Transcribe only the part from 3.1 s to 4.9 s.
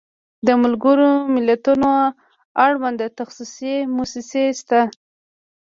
تخصصي موسسې شته.